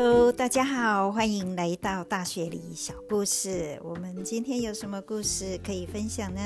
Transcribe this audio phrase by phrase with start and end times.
[0.00, 3.80] Hello，大家好，欢迎来到大学里小故事。
[3.82, 6.40] 我们今天有什么故事可以分享呢？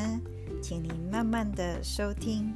[0.63, 2.55] 请您慢慢的收听。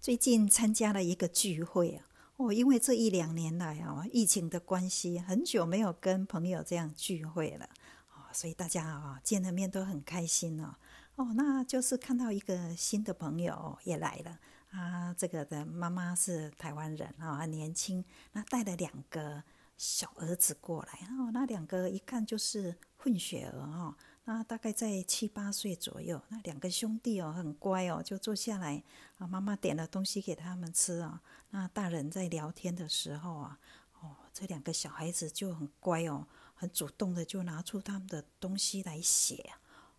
[0.00, 2.06] 最近参加了一个聚会啊，
[2.36, 7.68] 哦，因为这一两年来啊，疫情的关系，很久没有跟朋友这样聚会了
[8.14, 10.76] 啊，所以大家啊见了面都很开心哦。
[11.16, 14.38] 哦，那就是看到一个新的朋友也来了
[14.70, 19.42] 啊，这个的妈妈是台湾人啊，很年轻，那带了两个
[19.78, 23.96] 小儿子过来哦，那两个一看就是混血儿哦。
[24.24, 28.82] 那大概在七八岁左右，那两个兄弟哦，很乖哦，就坐下来
[29.16, 29.26] 啊。
[29.26, 31.22] 妈妈点了东西给他们吃啊。
[31.48, 33.58] 那大人在聊天的时候啊，
[34.00, 39.54] 哦，这两个小孩子就很乖哦，很主动的就拿出他们的东西来写。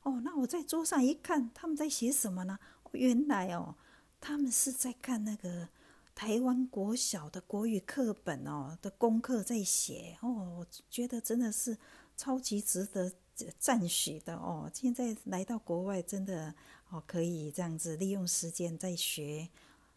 [0.08, 2.58] 哦，那我在桌上一看，他们在写什么呢？
[2.94, 3.76] 原来哦，
[4.22, 5.68] 他们是在看那个
[6.16, 10.18] 台湾国小的国语课本哦的功课在写。
[10.22, 11.78] 哦，我觉得真的是
[12.16, 13.12] 超级值得。
[13.60, 16.52] 赞许的哦，现在来到国外，真的
[16.90, 19.48] 哦，可以这样子利用时间在学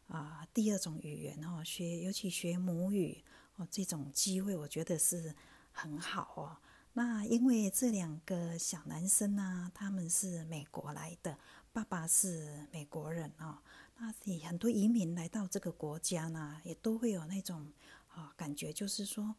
[0.08, 3.24] 啊第二种语言哦，学尤其学母语
[3.56, 5.34] 哦，这种机会我觉得是
[5.72, 6.44] 很好哦。
[6.92, 11.38] 那因为这两个小男生呢，他们是美国来的，
[11.72, 13.58] 爸爸是美国人哦，
[13.98, 14.12] 那
[14.46, 17.72] 很多移民来到这个国家呢，也都会有那种
[18.08, 19.34] 啊感觉，就是说。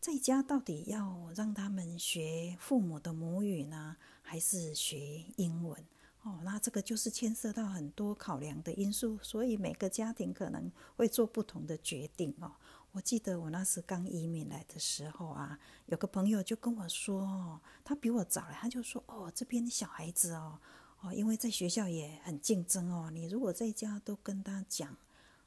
[0.00, 5.78] 在家到底要让他们学父母的母语呢，还是学英文？
[6.22, 12.50] 哦，那这个就是牵涉到很多考量的因素，所以每个家庭可能会做不同的决定哦。
[12.92, 20.58] 我记得我那时刚移民来的时候啊，有个朋友就跟我说，哦，他比我早来，他就说，哦，这边的小孩子哦，
[21.00, 24.96] 哦，因为在学校也很竞争哦，你如果在家都跟他讲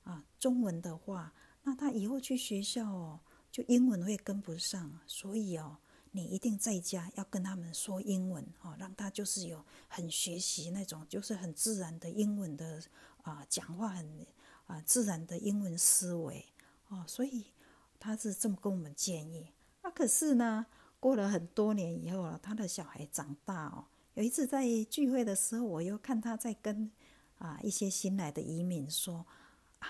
[0.04, 1.34] 啊中文的话，
[1.64, 3.20] 那他以后去学校哦。
[3.54, 5.78] 就英文会跟不上，所以哦，
[6.10, 12.82] 你一定在家要跟他们说英文哦，让他就是有很学习那种，就是很自然的英文的
[13.22, 14.26] 啊，讲话很
[14.66, 16.44] 啊自然的英文思维
[16.90, 17.46] 哦，所以
[18.00, 19.52] 他是这么跟我们建议。
[19.82, 20.66] 那可是呢，
[21.00, 26.92] 过了很多年以后，他的小孩长大哦，有一次在聚会的时候，我又看他在跟
[27.38, 29.26] 啊一些新来的移民说。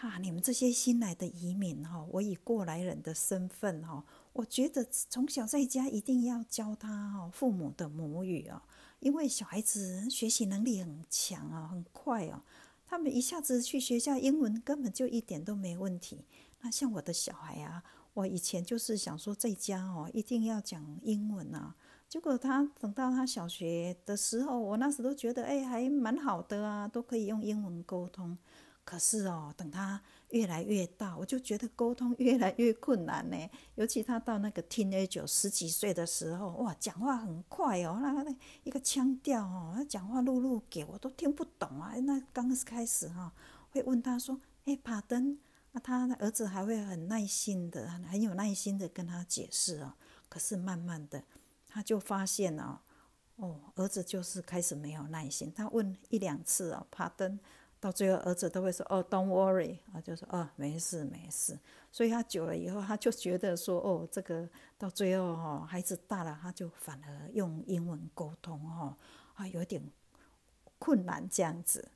[0.01, 0.17] 啊！
[0.17, 4.03] 你们这些新来的移民哈，我以过来人的身份哈，
[4.33, 8.59] 我觉得从小在家一定要教他哦父母的母语哦，
[9.01, 12.41] 因为小孩子学习能力很强啊，很快哦，
[12.87, 16.25] 他们一下子去学校，英文根本就一点都没问题。
[16.63, 21.75] 那像我的小孩啊，我以前就是想说在家哦一定要讲英文啊，
[22.09, 28.37] 结果他等到他小学的时候，我那时都觉得哎还蛮好的啊，都可以用英文沟通。
[28.85, 33.37] 可是哦，等他越来越大，我就觉得沟通越来越困难呢。
[33.75, 41.93] 尤其他到那个 teenage 十几岁的时候，哇，讲话很快哦，那那一个腔调哦，讲话露露给我都听不懂啊。
[42.01, 43.33] 那刚开始哈，
[43.71, 45.37] 会问他说：“哎，帕登。”
[45.73, 49.93] 那他的儿子还会很耐心的，很有耐心的跟他解释哦。
[50.29, 51.21] 可是慢慢的，
[51.67, 52.81] 他就发现啊，
[53.35, 55.51] 哦，儿子就是开始没有耐心。
[55.53, 57.37] 他问一两次哦，帕登。
[57.79, 61.59] 到最后，儿子都会说：“哦，Don't worry，啊，就说哦，没事没事。”
[61.91, 68.95] 所以他久了以后，他就觉得说：“哦，这个到最后哦，孩子大了，他就反而用英文沟通哦，
[69.33, 69.83] 啊，有点
[70.79, 71.91] 困难这样子。”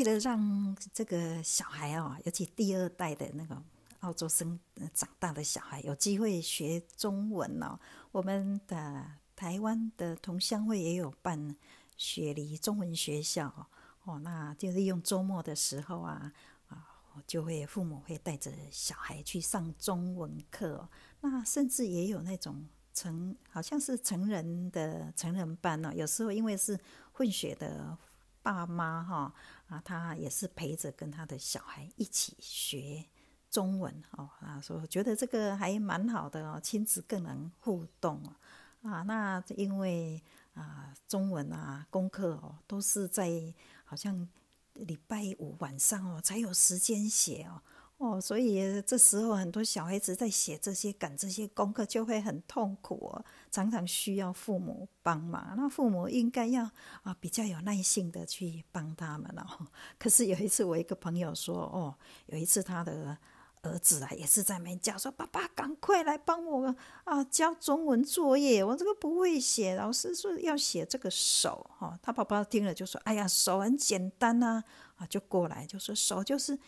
[0.00, 3.62] 为了让这个小孩哦，尤其第二代的那个
[3.98, 4.58] 澳洲生
[4.94, 7.78] 长大的小孩有机会学中文哦，
[8.10, 9.04] 我们的
[9.36, 11.54] 台湾的同乡会也有办
[11.98, 13.68] 雪梨中文学校
[14.04, 16.32] 哦，那就利用周末的时候啊
[16.68, 16.82] 啊，
[17.26, 20.88] 就会父母会带着小孩去上中文课，
[21.20, 26.80] 那甚至也有那种成好像是成人的成人班哦，有时候因为是
[27.12, 27.98] 混血的。
[28.42, 29.34] 爸妈哈
[29.70, 33.04] 啊，他也是陪着跟他的小孩一起学
[33.50, 38.20] 中文哦啊，说觉得这个还蛮好的哦，亲子更能互动
[38.82, 39.02] 啊。
[39.02, 40.20] 那因为
[40.54, 43.30] 啊，中文啊功课哦都是在
[43.84, 44.28] 好像
[44.74, 47.62] 礼拜五晚上哦才有时间写哦
[48.00, 55.52] 哦，所以这时候很多小孩子在写这些、赶这些功课就会很痛苦哦，常常需要父母帮忙。
[55.54, 56.62] 那父母应该要
[57.02, 59.66] 啊比较有耐心的去帮他们哦。
[59.98, 61.94] 可是有一次，我一个朋友说，哦，
[62.28, 63.18] 有一次他的
[63.60, 66.74] 儿子啊也是在门叫说：“爸爸，赶快来帮我
[67.04, 74.64] 啊交中文作业，我这个不会写，老师说要写这个手哈。”他爸爸听了就说：“哎呀，手很简单呐，
[74.96, 76.58] 啊，就过来就说手就是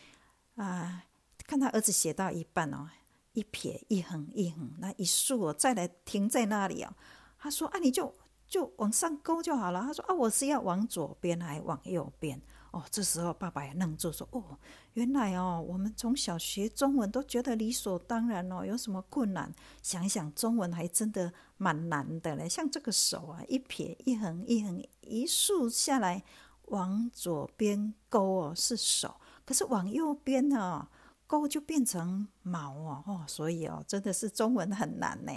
[0.56, 1.04] 啊。”
[1.52, 2.88] 看他儿子写到一半哦，
[3.34, 6.94] 一撇一横一横，那一竖哦，再来停在那里哦。
[7.38, 8.10] 他说：“啊，你就
[8.46, 12.40] 就往上勾就好了。”他说：“啊，我是要往左边还往右边？”
[12.72, 14.56] 哦，这时候爸爸也愣住，说：“哦，
[14.94, 19.54] 原来哦，我们从小学中文都觉得理所当然哦，有什么困难？
[19.82, 22.48] 想想，中文还真的蛮难的嘞。
[22.48, 26.24] 像这个手啊，一撇一横一横一竖下来，
[26.68, 30.88] 往左边勾哦是手，可是往右边呢？”
[31.32, 35.32] 勾就变成毛哦哦，所以哦，真的是中文很难呢。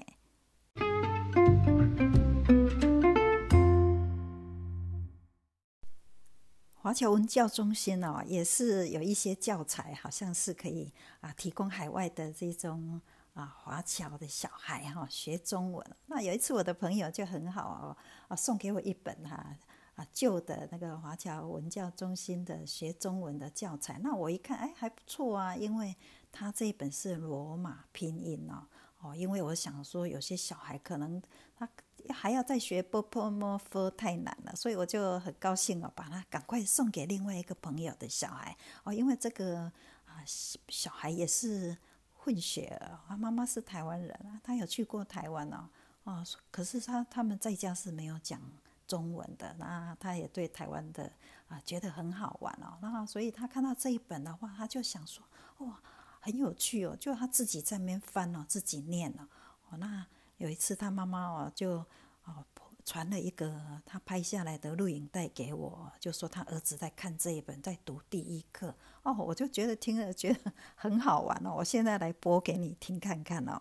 [6.74, 13.00] 华侨文教中心哦，也是有一些教材，好像是可以啊，提供海外的这种
[13.34, 15.96] 啊华侨的小孩哈学中文。
[16.08, 19.56] 那有一次我的朋友就很好哦，啊送给我一本哈。
[19.96, 25.96] 啊旧的那个华侨文教中心的学中文的教材，那我一看，哎，还不错啊，因为
[26.32, 28.68] 它这一本是罗马拼音哦，
[29.00, 31.22] 哦，因为我想说有些小孩可能
[31.56, 31.68] 他
[32.10, 39.72] 还要再学 b o p o m o f 太难了，所以我就很高兴哦，把它赶快送给另外一个朋友的小孩哦，因为这个
[40.06, 41.78] 啊小孩也是
[42.18, 45.70] 混血儿，他妈妈是台湾人啊，他有去过台湾哦，
[46.04, 48.42] 哦，可是他他们在家是没有讲。
[48.88, 51.12] 中文的，那他也对台湾的
[51.48, 55.24] 啊觉得很好玩哦，那所以他看到这一本的话，他就想说，
[55.60, 55.80] 哇，
[56.20, 59.28] 很有趣哦，就他自己在那边翻哦，自己念哦。
[59.70, 60.06] 哦，那
[60.38, 61.86] 有一次他妈妈哦就
[62.26, 62.46] 哦
[62.84, 73.60] 传了一个他拍下来的录影带给我，就说他儿子在看这一本，在读第一课哦，我就觉得听了觉得很好玩哦，我现在来播给你听看看哦。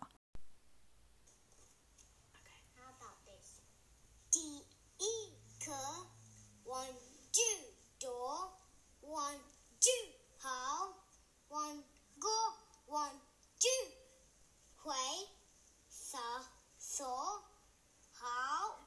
[17.02, 18.78] 好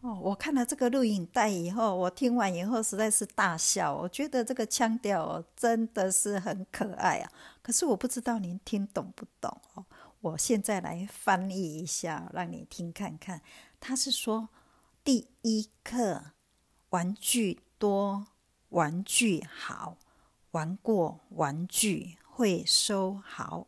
[0.00, 3.94] 哦，我看了这个录影带以后，我听完以后实在是大笑。
[3.94, 7.32] 我觉得这个腔调真的是很可爱啊。
[7.62, 9.84] 可是我不知道您听懂不懂哦。
[10.20, 13.40] 我现在来翻译一下，让你听看看。
[13.80, 14.48] 他是说，
[15.02, 16.32] 第一课，
[16.90, 18.26] 玩具多，
[18.70, 19.96] 玩具好，
[20.50, 23.66] 玩过玩具会收好。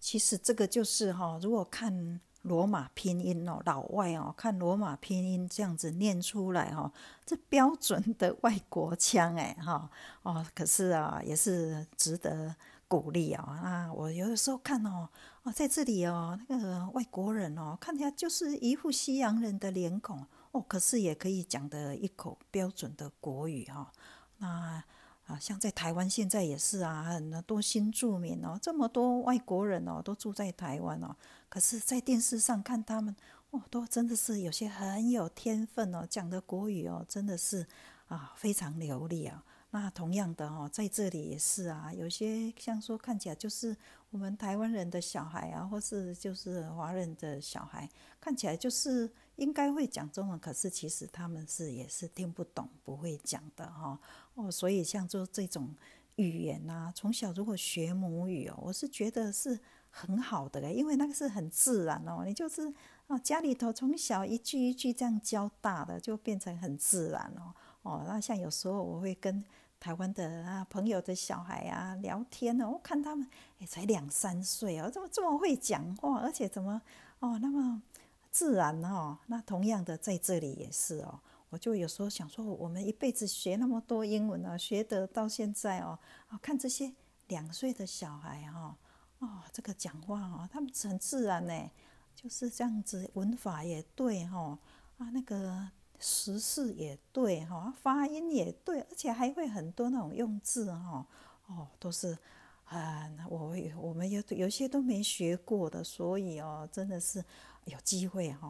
[0.00, 2.20] 其实这个就是哈，如果看。
[2.44, 6.90] 罗马拼音哦，老外哦，看罗马拼音这样子念出来哈，
[7.26, 9.90] 这标准的外国腔哎哈
[10.22, 12.56] 哦，可是啊，也是值得
[12.88, 13.92] 鼓励哦啊！
[13.92, 15.06] 我有的时候看哦
[15.42, 23.92] 哦，在这里哦，那个外国人哦，看起来就是一副西洋人的脸孔哦，可是也可以讲的一口标准的国语哈，
[24.38, 24.82] 那。
[25.30, 31.14] 啊，像在台湾现在也是啊，很多新住民哦，这么多外国人哦，都住在台湾哦。
[31.48, 33.14] 可是，在电视上看他们，
[33.50, 37.64] 哦，都真的是有些很有天分哦，讲的国语哦，真的是
[38.08, 39.44] 啊，非常流利啊。
[39.72, 43.76] 那同样的哦，在这里也是啊，有些像说看起来就是
[44.10, 47.88] 我们台湾人的小孩啊，或是就是华人的小孩，
[48.20, 53.90] 看起来就是应该会讲中文，可是其实他们是也是听不懂、不会讲的哈。
[53.90, 53.98] 哦，
[54.40, 55.74] 哦所以像做这种
[56.16, 59.58] 语言呐，从小如果学母语哦，我是觉得是
[59.90, 62.72] 很好的嘞，因为那个是很自然哦，你就是
[63.06, 67.54] 啊家里头从小一句一句这样教大的，就变成很自然哦。
[67.82, 69.42] 哦，那像有时候我会跟
[69.78, 73.26] 台湾的啊朋友的小孩啊聊天呢，我看他们
[73.58, 76.80] 哎才两三岁哦，怎么这么会讲话，而且怎么
[77.20, 77.82] 哦那么
[78.30, 79.16] 自然哦？
[79.26, 81.18] 那同样的在这里也是哦，
[81.50, 86.92] 我就有时候想说，我们一辈子学那么多英文啊，学得到现在哦，啊看这些
[87.28, 88.76] 两岁的小孩哈，
[89.18, 91.70] 哦这个讲话哦，他们很自然呢，
[92.14, 94.58] 就是这样子，文法也对哈，
[94.98, 95.70] 啊那个。
[96.02, 101.06] 时事也对哈，发音也对，而且还会很多那种用字哈，
[101.46, 102.16] 哦，都是
[102.64, 107.22] 啊，我我们有有些都没学过的，所以哦，真的是
[107.66, 108.48] 有机会哈，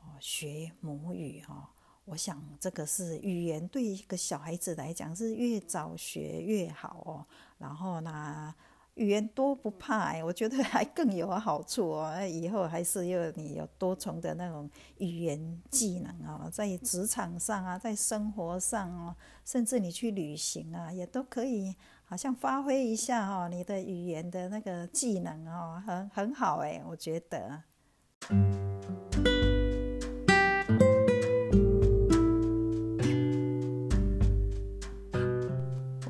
[0.00, 1.70] 哦，学母语哈，
[2.08, 7.26] 我想这个是语言对一个小孩子来讲是越早学越好哦。
[7.58, 8.54] 然后呢？
[8.94, 12.20] 语言多不怕，我觉得还更有好处哦。
[12.26, 27.62] 以后还是要你有多重的那种语言技能哦，在职场上啊，在生活上哦，甚至你去旅行啊，也都可以，好像发挥一下哦，你的语言的那个技能哦，很很好哎，我觉得。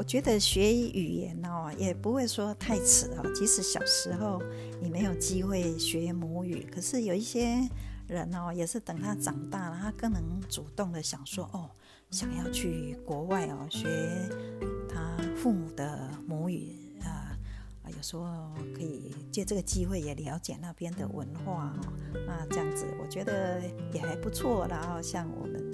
[0.08, 3.30] 觉得学语言哦，也不会说太迟哦。
[3.34, 4.42] 即使小时候
[4.80, 7.60] 你没有机会学母语，可是有一些
[8.06, 11.68] 人哦，也是等他长大了，他更能主动的想说哦，
[12.10, 13.86] 想要去国外哦学
[14.88, 16.72] 他父母的母语
[17.02, 17.36] 啊
[17.82, 21.92] 啊，有时候可以借这个机会也了解那边的文化哦。
[22.26, 23.60] 那这样子我觉得
[23.92, 24.66] 也还不错。
[24.70, 25.67] 然后像我们。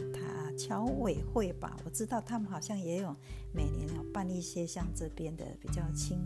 [0.56, 3.14] 侨委会吧，我知道他们好像也有
[3.52, 6.18] 每年要办一些像这边的比较青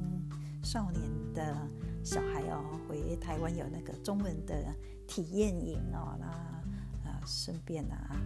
[0.62, 1.02] 少年
[1.34, 1.56] 的
[2.04, 4.54] 小孩哦，回台湾有那个中文的
[5.06, 6.26] 体验营哦，那
[7.08, 8.16] 啊顺便啊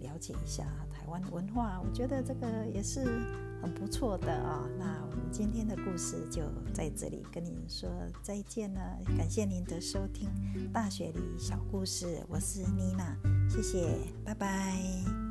[0.00, 3.04] 了解一下台湾文化，我觉得这个也是
[3.60, 4.66] 很不错的啊。
[4.78, 7.90] 那我们今天的故事就在这里跟您说
[8.22, 10.28] 再见了，感谢您的收听
[10.72, 13.16] 《大学里小故事》，我是妮娜，
[13.48, 15.29] 谢谢，拜拜。